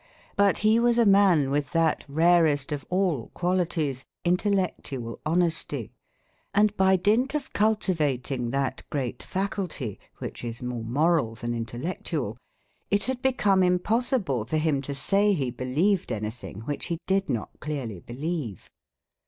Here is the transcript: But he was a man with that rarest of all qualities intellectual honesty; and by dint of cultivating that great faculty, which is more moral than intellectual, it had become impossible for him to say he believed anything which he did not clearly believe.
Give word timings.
But 0.35 0.57
he 0.65 0.79
was 0.79 0.97
a 0.97 1.05
man 1.05 1.51
with 1.51 1.73
that 1.73 2.03
rarest 2.09 2.71
of 2.71 2.87
all 2.89 3.29
qualities 3.35 4.03
intellectual 4.25 5.19
honesty; 5.27 5.91
and 6.55 6.75
by 6.75 6.95
dint 6.95 7.35
of 7.35 7.53
cultivating 7.53 8.49
that 8.49 8.81
great 8.89 9.21
faculty, 9.21 9.99
which 10.17 10.43
is 10.43 10.63
more 10.63 10.83
moral 10.83 11.35
than 11.35 11.53
intellectual, 11.53 12.35
it 12.89 13.03
had 13.03 13.21
become 13.21 13.61
impossible 13.61 14.43
for 14.43 14.57
him 14.57 14.81
to 14.81 14.95
say 14.95 15.33
he 15.33 15.51
believed 15.51 16.11
anything 16.11 16.61
which 16.61 16.87
he 16.87 16.97
did 17.05 17.29
not 17.29 17.51
clearly 17.59 17.99
believe. 17.99 18.71